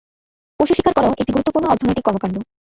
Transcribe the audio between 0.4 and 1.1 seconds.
পশু শিকার